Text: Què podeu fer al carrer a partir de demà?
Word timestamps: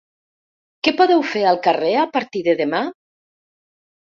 Què 0.87 0.93
podeu 1.01 1.21
fer 1.33 1.43
al 1.49 1.61
carrer 1.69 1.91
a 2.05 2.07
partir 2.17 2.43
de 2.51 2.59
demà? 2.63 2.81